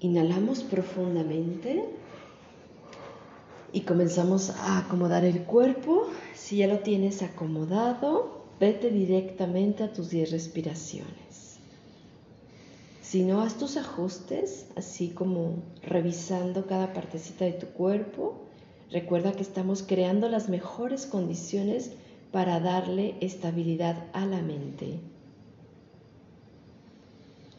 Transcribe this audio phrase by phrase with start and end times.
[0.00, 1.84] Inhalamos profundamente
[3.72, 6.08] y comenzamos a acomodar el cuerpo.
[6.34, 11.58] Si ya lo tienes acomodado, vete directamente a tus 10 respiraciones.
[13.02, 18.40] Si no, haz tus ajustes, así como revisando cada partecita de tu cuerpo.
[18.90, 21.92] Recuerda que estamos creando las mejores condiciones
[22.32, 25.00] para darle estabilidad a la mente.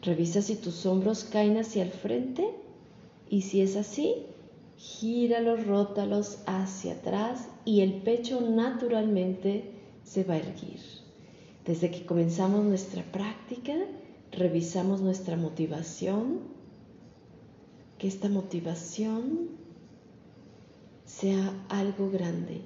[0.02, 2.50] Revisa si tus hombros caen hacia el frente
[3.30, 4.14] y si es así,
[4.76, 9.70] gíralos, rótalos hacia atrás y el pecho naturalmente
[10.02, 10.80] se va a erguir.
[11.64, 13.74] Desde que comenzamos nuestra práctica,
[14.32, 16.40] revisamos nuestra motivación,
[17.98, 19.50] que esta motivación
[21.04, 22.62] sea algo grande.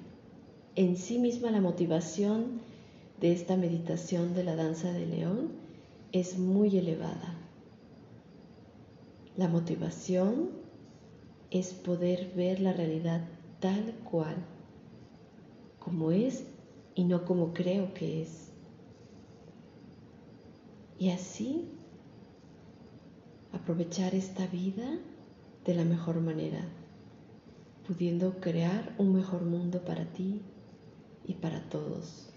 [0.75, 2.61] En sí misma la motivación
[3.21, 5.66] de esta meditación de la danza de león
[6.19, 7.35] es muy elevada.
[9.35, 10.49] La motivación
[11.51, 13.27] es poder ver la realidad
[13.59, 14.35] tal cual,
[15.79, 16.45] como es
[16.95, 18.51] y no como creo que es.
[20.97, 21.69] Y así
[23.51, 24.99] aprovechar esta vida
[25.65, 26.67] de la mejor manera,
[27.85, 30.41] pudiendo crear un mejor mundo para ti
[31.25, 32.33] y para todos.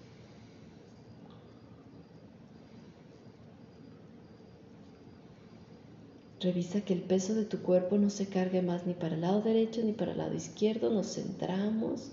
[6.41, 9.42] Revisa que el peso de tu cuerpo no se cargue más ni para el lado
[9.42, 10.88] derecho ni para el lado izquierdo.
[10.91, 12.12] Nos centramos.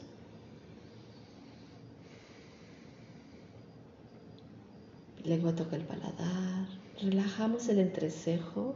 [5.23, 6.67] Lengua toca el paladar.
[7.01, 8.75] Relajamos el entrecejo.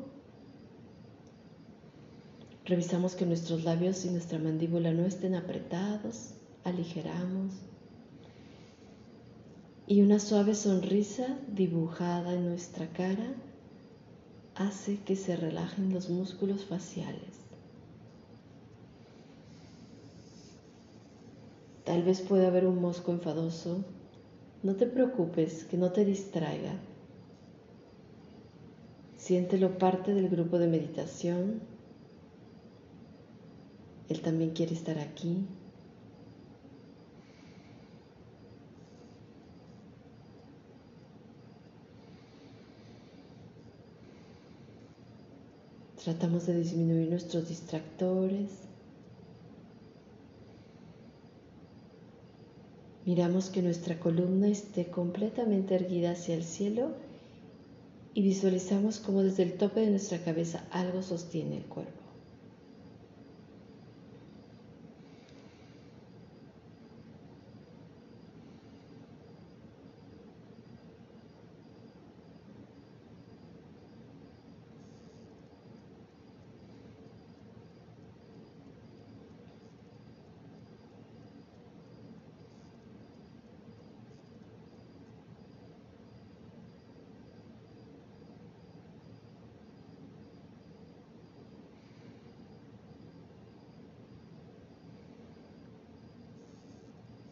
[2.63, 6.33] Revisamos que nuestros labios y nuestra mandíbula no estén apretados.
[6.63, 7.55] Aligeramos.
[9.85, 13.35] Y una suave sonrisa dibujada en nuestra cara
[14.67, 17.41] hace que se relajen los músculos faciales.
[21.83, 23.83] Tal vez pueda haber un mosco enfadoso.
[24.63, 26.73] No te preocupes, que no te distraiga.
[29.17, 31.61] Siéntelo parte del grupo de meditación.
[34.09, 35.45] Él también quiere estar aquí.
[46.03, 48.49] Tratamos de disminuir nuestros distractores.
[53.05, 56.91] Miramos que nuestra columna esté completamente erguida hacia el cielo
[58.15, 62.00] y visualizamos como desde el tope de nuestra cabeza algo sostiene el cuerpo.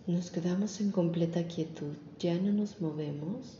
[0.09, 3.59] Nos quedamos en completa quietud, ya no nos movemos.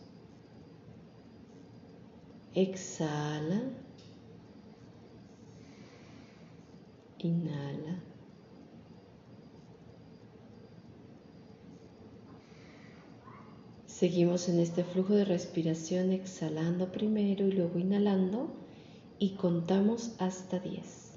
[2.56, 3.62] Exhala.
[7.20, 8.02] Inhala.
[13.86, 18.50] Seguimos en este flujo de respiración exhalando primero y luego inhalando
[19.20, 21.09] y contamos hasta 10.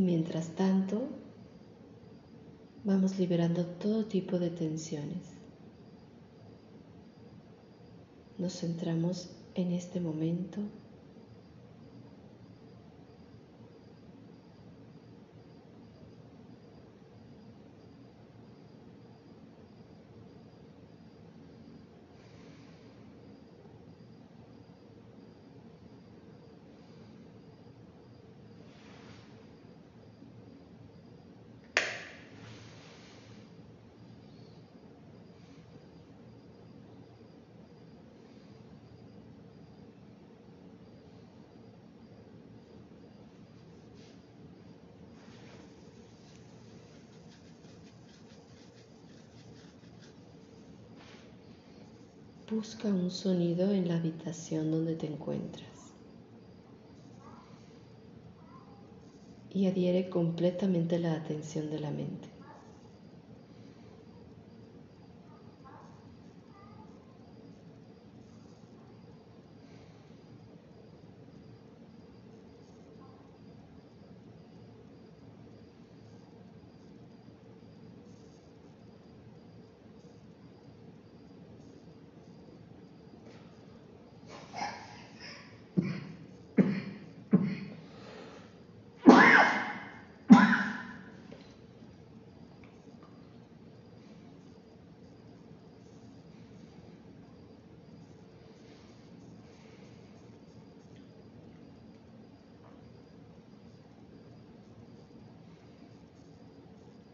[0.00, 1.02] Y mientras tanto,
[2.84, 5.18] vamos liberando todo tipo de tensiones.
[8.38, 10.62] Nos centramos en este momento
[52.50, 55.92] Busca un sonido en la habitación donde te encuentras
[59.54, 62.39] y adhiere completamente la atención de la mente.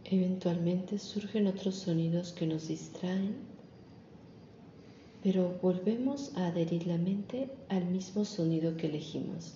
[0.09, 3.35] Eventualmente surgen otros sonidos que nos distraen,
[5.21, 9.55] pero volvemos a adherir la mente al mismo sonido que elegimos.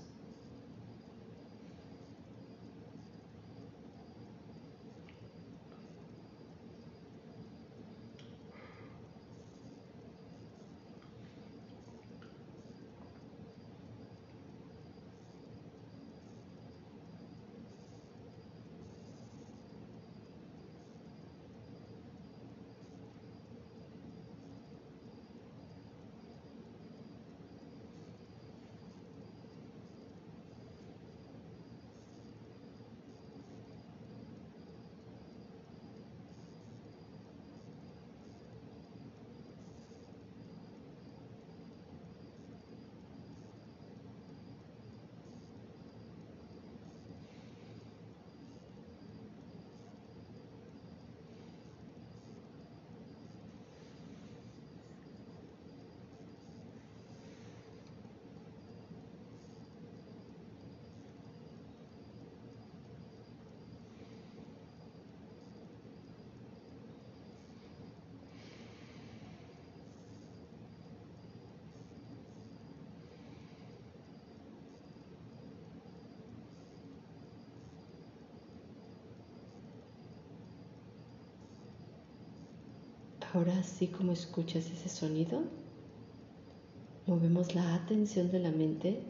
[83.32, 85.44] Ahora, así como escuchas ese sonido,
[87.06, 89.04] movemos la atención de la mente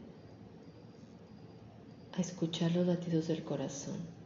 [2.12, 4.19] a escuchar los latidos del corazón.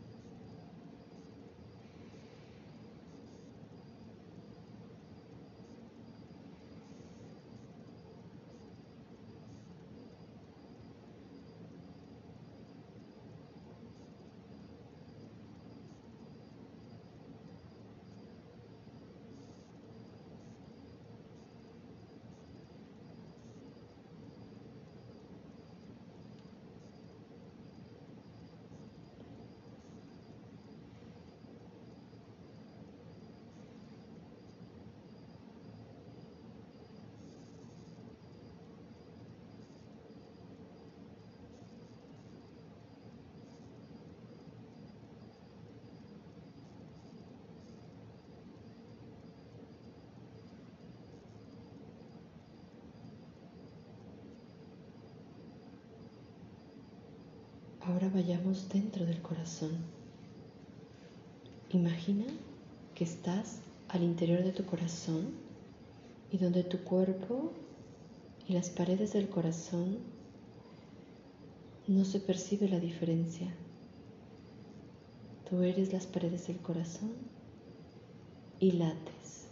[57.86, 59.72] Ahora vayamos dentro del corazón.
[61.70, 62.24] Imagina
[62.94, 63.58] que estás
[63.88, 65.34] al interior de tu corazón
[66.32, 67.52] y donde tu cuerpo
[68.48, 69.98] y las paredes del corazón
[71.86, 73.52] no se percibe la diferencia.
[75.50, 77.12] Tú eres las paredes del corazón
[78.60, 79.48] y lates.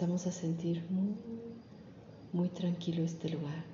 [0.00, 1.14] Comenzamos a sentir muy,
[2.32, 3.64] muy tranquilo este lugar.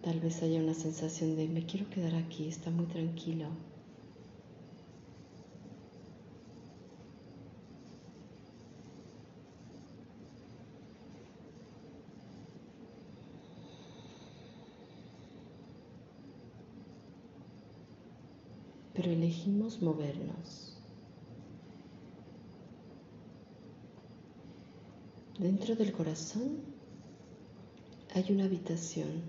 [0.00, 3.48] Tal vez haya una sensación de me quiero quedar aquí, está muy tranquilo.
[18.94, 20.67] Pero elegimos movernos.
[25.38, 26.58] Dentro del corazón
[28.12, 29.22] hay una habitación.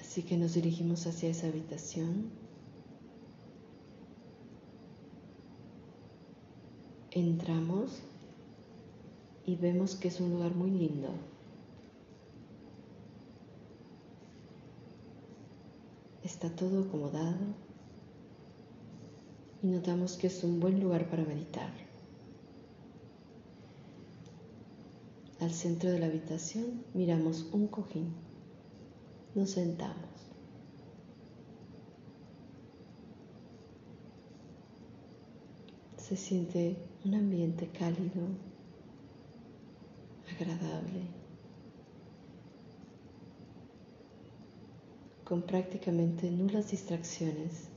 [0.00, 2.30] Así que nos dirigimos hacia esa habitación.
[7.12, 8.02] Entramos
[9.44, 11.10] y vemos que es un lugar muy lindo.
[16.26, 17.54] Está todo acomodado
[19.62, 21.72] y notamos que es un buen lugar para meditar.
[25.40, 28.12] al centro de la habitación, miramos un cojín.
[29.36, 30.10] Nos sentamos.
[35.98, 38.26] Se siente un ambiente cálido,
[40.28, 41.02] agradable,
[45.26, 47.75] con prácticamente nulas distracciones.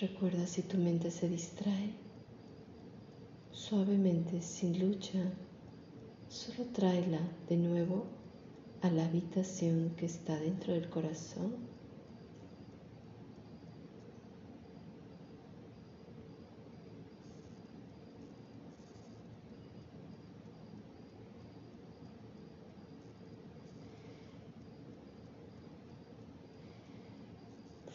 [0.00, 1.90] Recuerda si tu mente se distrae,
[3.50, 5.18] suavemente, sin lucha,
[6.28, 8.06] solo tráela de nuevo
[8.80, 11.56] a la habitación que está dentro del corazón.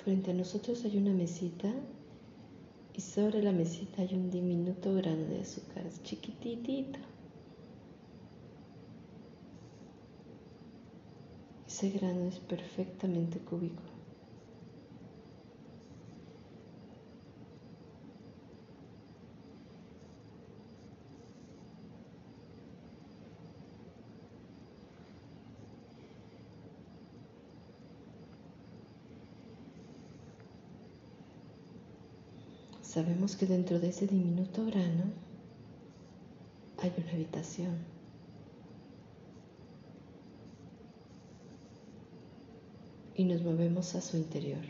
[0.04, 1.74] Frente a nosotros hay una mesita
[2.94, 7.00] y sobre la mesita hay un diminuto grano de azúcar, chiquititito.
[11.66, 13.93] Ese grano es perfectamente cúbico.
[32.94, 35.06] Sabemos que dentro de ese diminuto grano
[36.78, 37.76] hay una habitación.
[43.16, 44.62] Y nos movemos a su interior.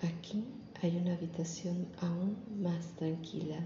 [0.00, 0.44] Aquí
[0.80, 3.58] hay una habitación aún más tranquila.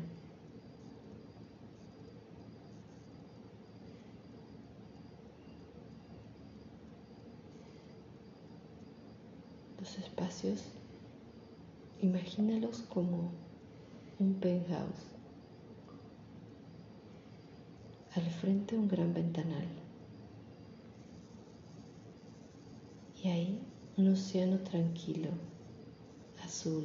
[12.00, 13.32] Imagínalos como
[14.20, 15.06] un penthouse.
[18.14, 19.66] Al frente un gran ventanal.
[23.22, 23.60] Y ahí
[23.96, 25.30] un océano tranquilo,
[26.44, 26.84] azul.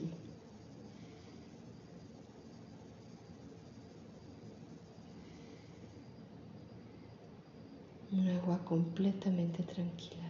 [8.11, 10.22] Un agua completamente tranquila.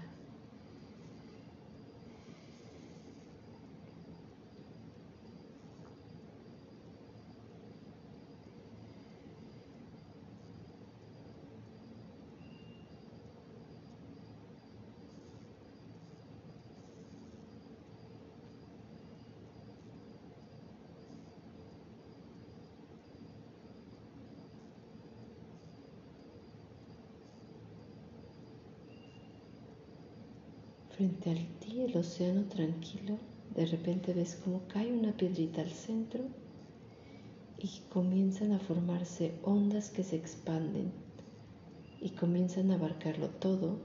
[30.95, 33.17] Frente a ti el océano tranquilo,
[33.55, 36.23] de repente ves como cae una piedrita al centro
[37.57, 40.91] y comienzan a formarse ondas que se expanden
[41.99, 43.79] y comienzan a abarcarlo todo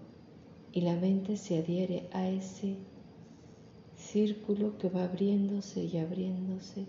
[0.73, 2.77] y la mente se adhiere a ese
[3.97, 6.85] círculo que va abriéndose y abriéndose,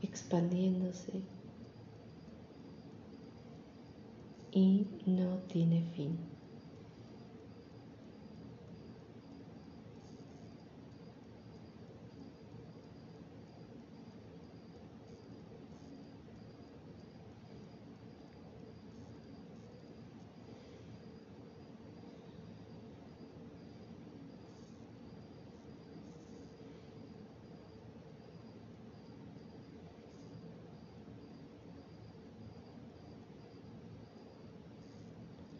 [0.00, 1.12] expandiéndose
[4.52, 6.35] y no tiene fin.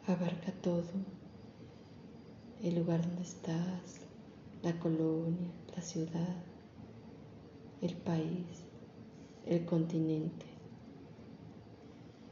[0.07, 0.85] Abarca todo,
[2.63, 4.01] el lugar donde estás,
[4.63, 6.37] la colonia, la ciudad,
[7.83, 8.65] el país,
[9.47, 10.47] el continente.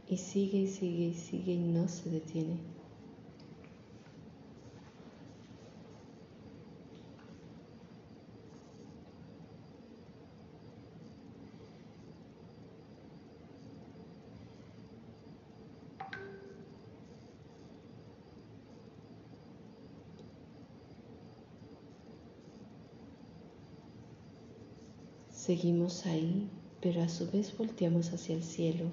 [0.08, 2.73] Y sigue y sigue y sigue y no se detiene.
[25.44, 26.48] Seguimos ahí,
[26.80, 28.86] pero a su vez volteamos hacia el cielo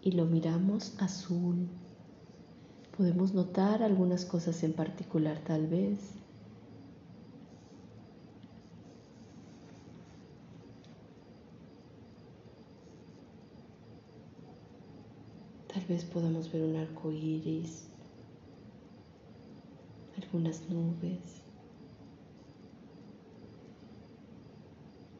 [0.00, 1.68] y lo miramos azul.
[2.96, 5.98] Podemos notar algunas cosas en particular tal vez.
[15.68, 17.88] Tal vez podamos ver un arco iris,
[20.16, 21.45] algunas nubes.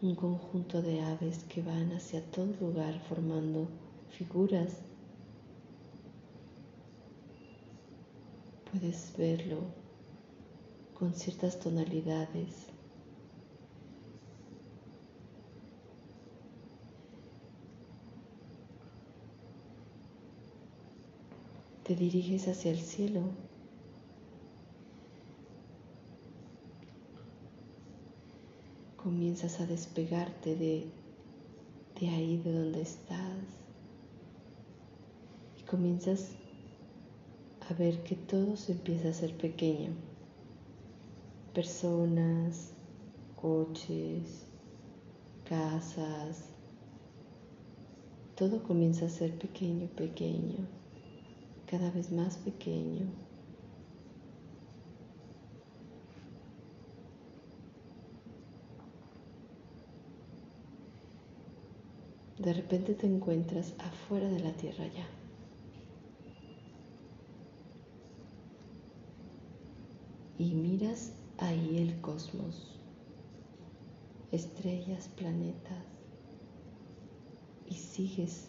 [0.03, 3.67] Un conjunto de aves que van hacia todo lugar formando
[4.11, 4.81] figuras.
[8.71, 9.61] Puedes verlo
[10.99, 12.67] con ciertas tonalidades.
[21.85, 23.23] Te diriges hacia el cielo
[29.07, 30.85] comienzas a despegarte de,
[32.01, 33.39] de ahí de donde estás
[35.61, 36.33] y comienzas
[37.71, 39.93] a ver que todo se empieza a ser pequeño.
[41.55, 42.73] Personas,
[43.41, 44.45] coches,
[45.49, 46.47] casas,
[48.35, 50.67] todo comienza a ser pequeño, pequeño,
[51.71, 53.07] cada vez más pequeño.
[62.39, 65.07] De repente te encuentras afuera de la tierra ya.
[70.39, 72.79] Y miras ahí el cosmos,
[74.33, 75.83] estrellas, planetas,
[77.69, 78.49] y sigues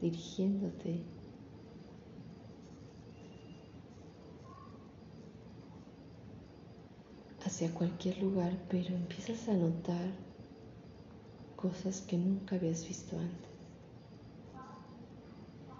[0.00, 1.02] dirigiéndote.
[7.44, 10.29] Hacia cualquier lugar, pero empiezas a notar
[11.60, 13.50] cosas que nunca habías visto antes,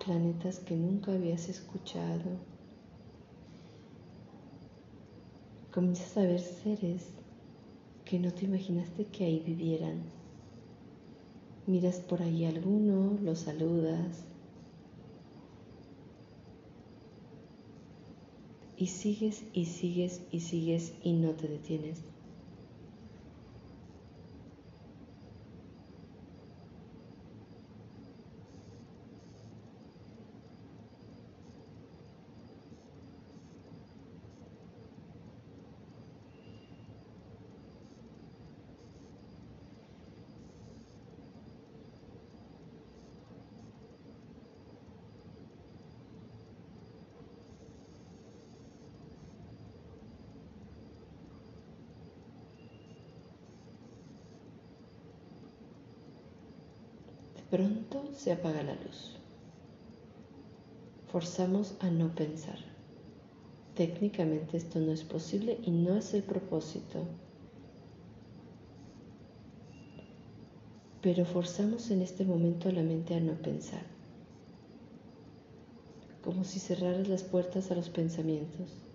[0.05, 2.39] planetas que nunca habías escuchado.
[5.73, 7.07] Comienzas a ver seres
[8.05, 10.03] que no te imaginaste que ahí vivieran.
[11.67, 14.25] Miras por ahí a alguno, lo saludas
[18.77, 22.10] y sigues y sigues y sigues y no te detienes.
[57.51, 59.17] Pronto se apaga la luz.
[61.11, 62.59] Forzamos a no pensar.
[63.75, 67.05] Técnicamente esto no es posible y no es el propósito.
[71.03, 73.83] Pero forzamos en este momento a la mente a no pensar.
[76.23, 78.90] Como si cerraras las puertas a los pensamientos.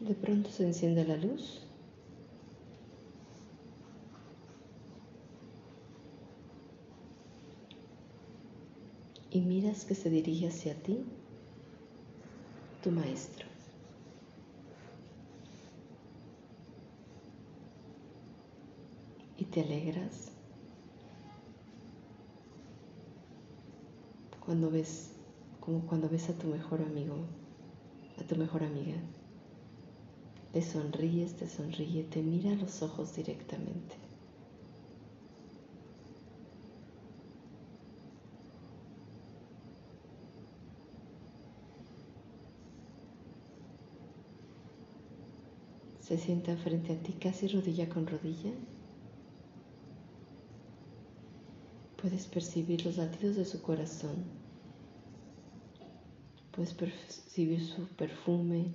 [0.00, 1.60] De pronto se enciende la luz.
[9.30, 11.04] Y miras que se dirige hacia ti
[12.82, 13.46] tu maestro.
[19.36, 20.32] Y te alegras
[24.44, 25.12] cuando ves,
[25.60, 27.16] como cuando ves a tu mejor amigo,
[28.18, 28.96] a tu mejor amiga.
[30.52, 33.94] Le sonríes, te sonríe, te mira a los ojos directamente.
[46.00, 48.50] Se sienta frente a ti casi rodilla con rodilla.
[52.02, 54.24] Puedes percibir los latidos de su corazón.
[56.50, 58.74] Puedes percibir su perfume,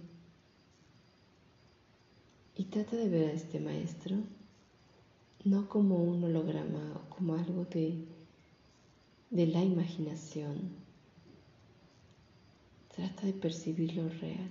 [2.58, 4.18] y trata de ver a este maestro
[5.44, 8.06] no como un holograma o como algo de
[9.30, 10.70] de la imaginación.
[12.96, 14.50] Trata de percibir lo real.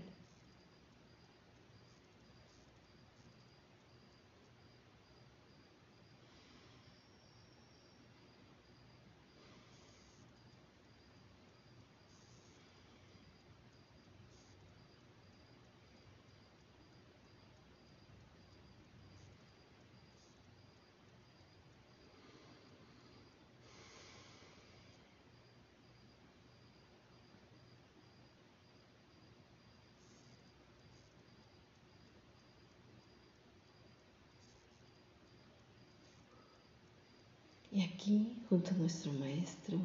[37.74, 39.78] Y aquí, junto a nuestro Maestro,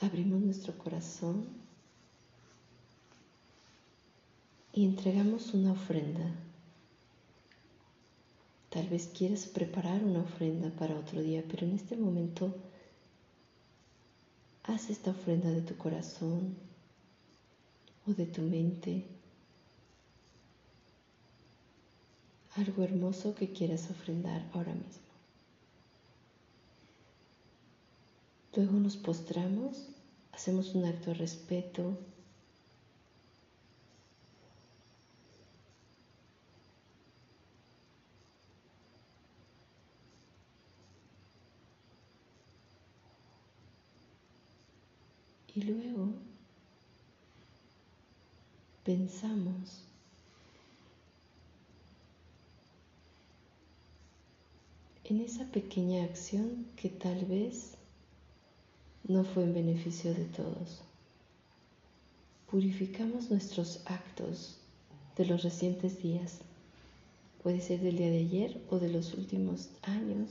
[0.00, 1.46] abrimos nuestro corazón
[4.72, 6.32] y entregamos una ofrenda.
[8.70, 12.54] Tal vez quieras preparar una ofrenda para otro día, pero en este momento
[14.62, 16.54] haz esta ofrenda de tu corazón
[18.06, 19.04] o de tu mente.
[22.54, 25.03] Algo hermoso que quieras ofrendar ahora mismo.
[28.56, 29.88] Luego nos postramos,
[30.32, 31.98] hacemos un acto de respeto.
[45.52, 46.12] Y luego
[48.84, 49.82] pensamos
[55.02, 57.76] en esa pequeña acción que tal vez
[59.06, 60.82] no fue en beneficio de todos.
[62.50, 64.56] Purificamos nuestros actos
[65.16, 66.38] de los recientes días,
[67.42, 70.30] puede ser del día de ayer o de los últimos años.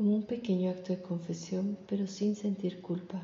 [0.00, 3.22] como un pequeño acto de confesión, pero sin sentir culpa.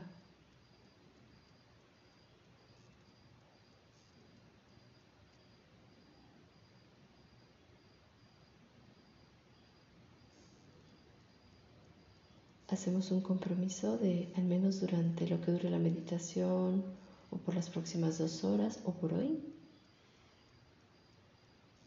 [12.76, 16.84] Hacemos un compromiso de, al menos durante lo que dure la meditación,
[17.30, 19.42] o por las próximas dos horas, o por hoy,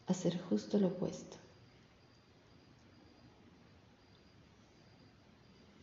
[0.08, 1.36] hacer justo lo opuesto.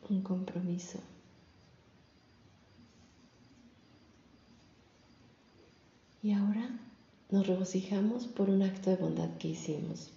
[0.10, 1.00] Un compromiso.
[6.22, 6.70] Y ahora
[7.32, 10.12] nos regocijamos por un acto de bondad que hicimos.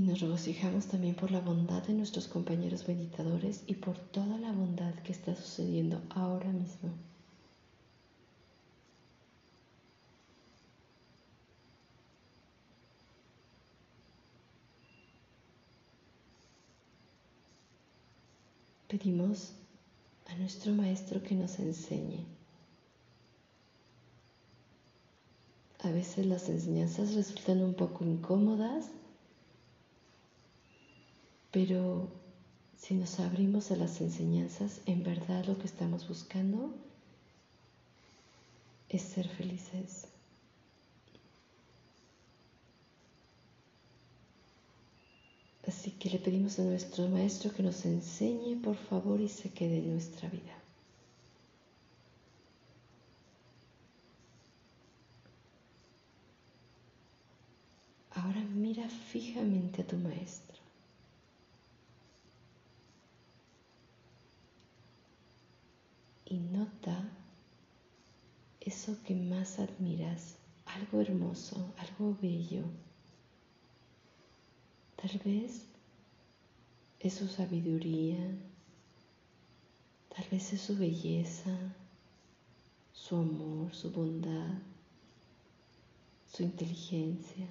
[0.00, 4.50] Y nos regocijamos también por la bondad de nuestros compañeros meditadores y por toda la
[4.50, 6.88] bondad que está sucediendo ahora mismo.
[18.88, 19.52] Pedimos
[20.30, 22.24] a nuestro Maestro que nos enseñe.
[25.80, 28.86] A veces las enseñanzas resultan un poco incómodas
[31.50, 32.08] pero
[32.78, 36.72] si nos abrimos a las enseñanzas, en verdad lo que estamos buscando
[38.88, 40.06] es ser felices.
[45.66, 49.78] Así que le pedimos a nuestro Maestro que nos enseñe, por favor, y se quede
[49.78, 50.56] en nuestra vida.
[58.12, 60.59] Ahora mira fijamente a tu Maestro.
[66.30, 67.10] Y nota
[68.60, 72.62] eso que más admiras, algo hermoso, algo bello.
[74.94, 75.66] Tal vez
[77.00, 78.18] es su sabiduría,
[80.14, 81.56] tal vez es su belleza,
[82.92, 84.54] su amor, su bondad,
[86.32, 87.48] su inteligencia.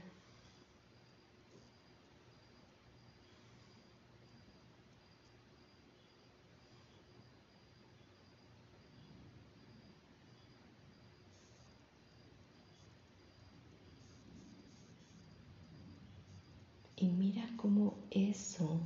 [17.01, 18.79] Y mira cómo eso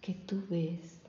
[0.00, 1.00] que tú ves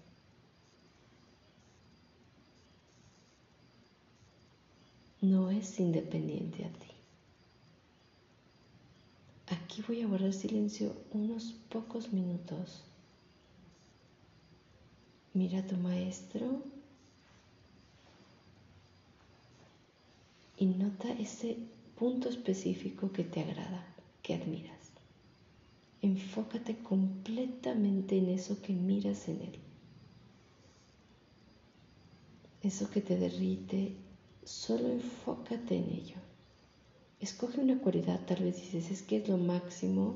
[5.21, 6.87] no es independiente a ti.
[9.47, 12.83] Aquí voy a guardar silencio unos pocos minutos.
[15.33, 16.63] Mira a tu maestro
[20.57, 21.57] y nota ese
[21.97, 23.85] punto específico que te agrada,
[24.21, 24.80] que admiras.
[26.01, 29.59] Enfócate completamente en eso que miras en él.
[32.63, 33.95] Eso que te derrite,
[34.43, 36.17] solo enfócate en ello.
[37.19, 40.15] Escoge una cualidad, tal vez dices, es que es lo máximo,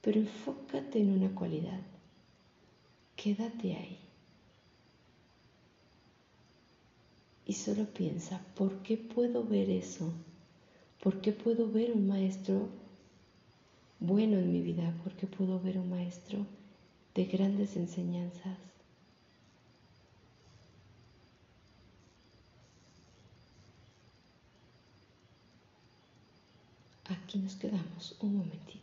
[0.00, 1.80] pero enfócate en una cualidad.
[3.16, 3.98] Quédate ahí.
[7.44, 10.10] Y solo piensa, ¿por qué puedo ver eso?
[11.02, 12.68] ¿Por qué puedo ver un maestro
[14.02, 14.92] bueno en mi vida?
[15.04, 16.44] ¿Por qué puedo ver un maestro
[17.14, 18.58] de grandes enseñanzas?
[27.08, 28.81] Aquí nos quedamos un momentito.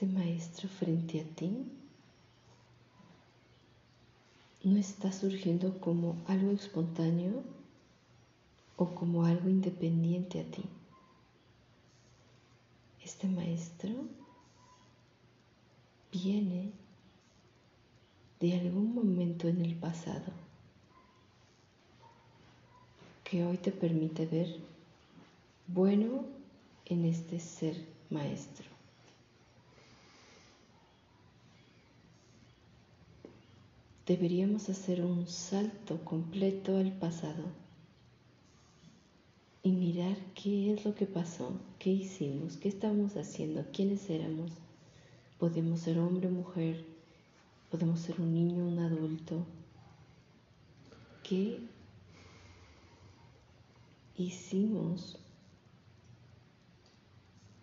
[0.00, 1.66] Este maestro frente a ti
[4.62, 7.42] no está surgiendo como algo espontáneo
[8.76, 10.62] o como algo independiente a ti.
[13.04, 13.90] Este maestro
[16.12, 16.70] viene
[18.38, 20.30] de algún momento en el pasado
[23.24, 24.60] que hoy te permite ver
[25.66, 26.24] bueno
[26.84, 28.67] en este ser maestro.
[34.08, 37.44] Deberíamos hacer un salto completo al pasado
[39.62, 44.50] y mirar qué es lo que pasó, qué hicimos, qué estamos haciendo, quiénes éramos.
[45.38, 46.86] Podemos ser hombre o mujer,
[47.70, 49.44] podemos ser un niño, un adulto.
[51.22, 51.60] ¿Qué
[54.16, 55.18] hicimos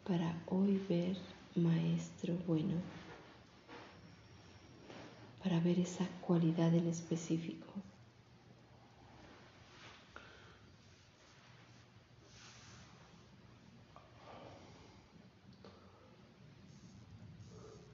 [0.03, 1.17] para hoy ver
[1.55, 2.75] maestro bueno?
[5.45, 7.67] Para ver esa cualidad en específico.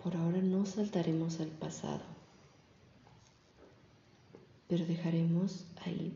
[0.01, 1.99] Por ahora no saltaremos al pasado,
[4.69, 6.13] pero dejaremos ahí,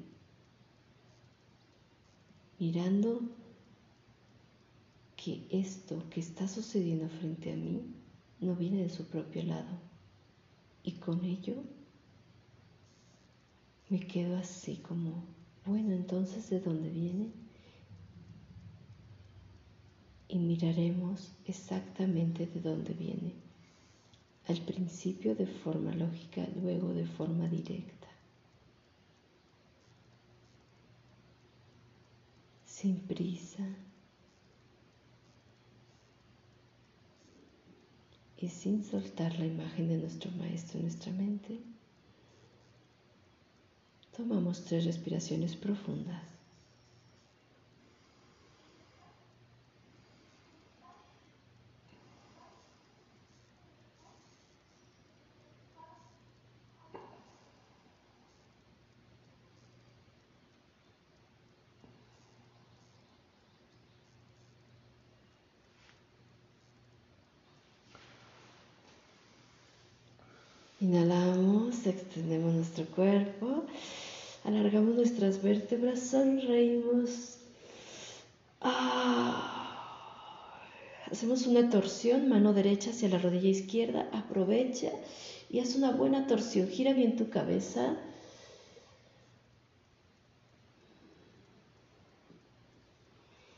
[2.60, 3.20] mirando
[5.18, 7.94] que esto que está sucediendo frente a mí
[8.40, 9.95] no viene de su propio lado
[10.86, 11.56] y con ello
[13.90, 15.24] me quedo así como,
[15.66, 17.32] bueno, entonces de dónde viene.
[20.28, 23.34] Y miraremos exactamente de dónde viene.
[24.48, 28.08] al principio de forma lógica, luego de forma directa.
[32.66, 33.66] Sin prisa.
[38.46, 41.58] Y sin soltar la imagen de nuestro maestro en nuestra mente,
[44.16, 46.22] tomamos tres respiraciones profundas.
[70.86, 73.64] Inhalamos, extendemos nuestro cuerpo,
[74.44, 77.40] alargamos nuestras vértebras, sonreímos.
[78.62, 80.62] Ah.
[81.12, 84.92] Hacemos una torsión, mano derecha hacia la rodilla izquierda, aprovecha
[85.50, 87.98] y haz una buena torsión, gira bien tu cabeza.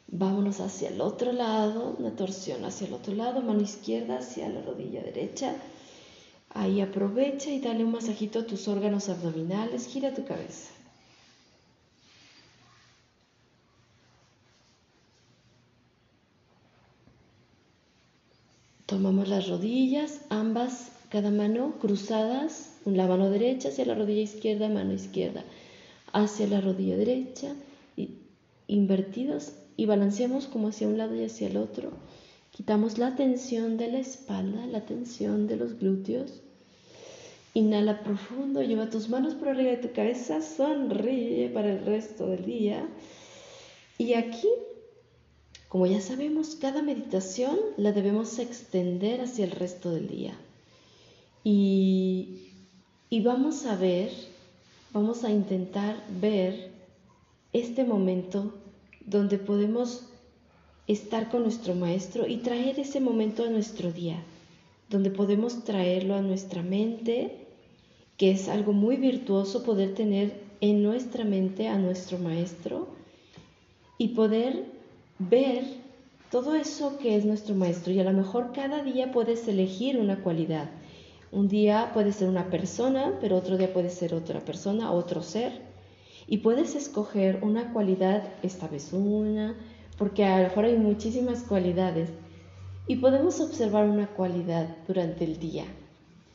[0.08, 4.62] Vámonos hacia el otro lado, una torsión hacia el otro lado, mano izquierda hacia la
[4.62, 5.54] rodilla derecha.
[6.50, 10.72] Ahí aprovecha y dale un masajito a tus órganos abdominales, gira tu cabeza.
[18.86, 24.94] Tomamos las rodillas, ambas, cada mano cruzadas, la mano derecha hacia la rodilla izquierda, mano
[24.94, 25.44] izquierda
[26.14, 27.54] hacia la rodilla derecha,
[27.96, 28.10] y
[28.68, 31.92] invertidos y balanceamos como hacia un lado y hacia el otro.
[32.58, 36.42] Quitamos la tensión de la espalda, la tensión de los glúteos
[37.54, 42.46] Inhala profundo, lleva tus manos por arriba de tu cabeza, sonríe para el resto del
[42.46, 42.88] día.
[44.00, 44.48] Y aquí,
[45.68, 50.36] como ya sabemos, cada meditación la debemos extender hacia el resto del día.
[51.44, 52.52] Y,
[53.10, 54.12] y vamos a ver,
[54.94, 56.70] vamos a intentar ver
[57.54, 58.54] este momento
[59.04, 60.04] donde podemos
[60.88, 64.24] estar con nuestro maestro y traer ese momento a nuestro día,
[64.90, 67.48] donde podemos traerlo a nuestra mente
[68.18, 72.88] que es algo muy virtuoso poder tener en nuestra mente a nuestro maestro
[74.00, 74.66] y poder
[75.20, 75.64] ver
[76.32, 77.94] todo eso que es nuestro maestro.
[77.94, 80.70] Y a lo mejor cada día puedes elegir una cualidad.
[81.32, 85.62] Un día puede ser una persona, pero otro día puede ser otra persona, otro ser.
[86.28, 89.56] Y puedes escoger una cualidad, esta vez una,
[89.98, 92.10] porque a lo mejor hay muchísimas cualidades.
[92.88, 95.66] Y podemos observar una cualidad durante el día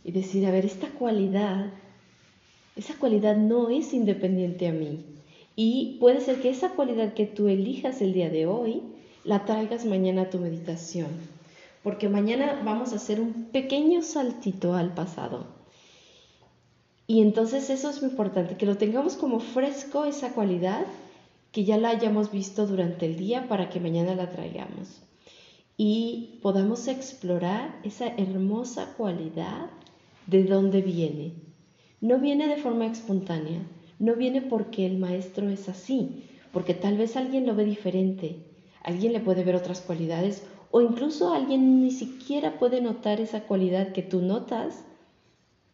[0.05, 1.71] y decir, a ver, esta cualidad,
[2.77, 5.05] esa cualidad no es independiente a mí.
[5.57, 8.83] Y puede ser que esa cualidad que tú elijas el día de hoy,
[9.25, 11.09] la traigas mañana a tu meditación.
[11.83, 15.47] Porque mañana vamos a hacer un pequeño saltito al pasado.
[17.07, 20.87] Y entonces eso es muy importante, que lo tengamos como fresco esa cualidad,
[21.53, 25.03] que ya la hayamos visto durante el día para que mañana la traigamos.
[25.77, 29.71] Y podamos explorar esa hermosa cualidad
[30.27, 31.35] de dónde viene.
[32.01, 33.61] No viene de forma espontánea,
[33.99, 38.45] no viene porque el maestro es así, porque tal vez alguien lo ve diferente,
[38.83, 43.93] alguien le puede ver otras cualidades o incluso alguien ni siquiera puede notar esa cualidad
[43.93, 44.85] que tú notas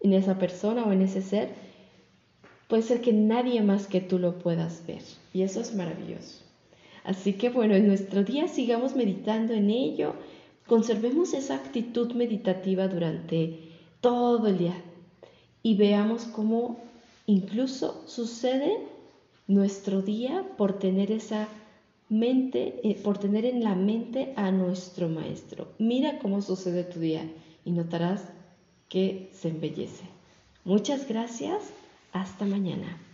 [0.01, 1.68] en esa persona o en ese ser.
[2.69, 5.03] Puede ser que nadie más que tú lo puedas ver
[5.33, 6.45] y eso es maravilloso.
[7.03, 10.15] Así que bueno, en nuestro día sigamos meditando en ello,
[10.67, 13.59] conservemos esa actitud meditativa durante
[14.03, 14.75] todo el día
[15.63, 16.77] y veamos cómo
[17.27, 18.77] incluso sucede
[19.47, 21.49] nuestro día por tener esa
[22.11, 25.69] mente, eh, por tener en la mente a nuestro maestro.
[25.79, 27.23] Mira cómo sucede tu día
[27.65, 28.25] y notarás
[28.91, 30.05] que se embellece.
[30.65, 31.63] Muchas gracias.
[32.19, 33.08] Hasta mañana.